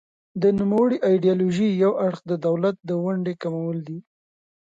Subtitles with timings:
[0.41, 3.99] د نوموړې ایډیالوژۍ یو اړخ د دولت د ونډې کمول دي.